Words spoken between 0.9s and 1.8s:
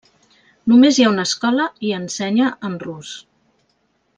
hi ha una escola